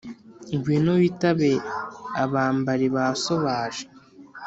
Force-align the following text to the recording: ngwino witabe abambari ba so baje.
ngwino 0.55 0.91
witabe 1.01 1.51
abambari 2.23 2.87
ba 2.95 3.05
so 3.23 3.35
baje. 3.43 3.85